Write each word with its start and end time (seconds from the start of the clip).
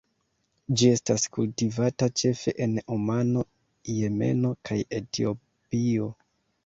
Ĝi 0.81 0.87
estas 0.93 1.25
kultivata 1.35 2.07
ĉefe 2.21 2.53
en 2.67 2.73
Omano, 2.95 3.45
Jemeno 3.99 4.55
kaj 4.71 4.79
Etiopio. 5.01 6.09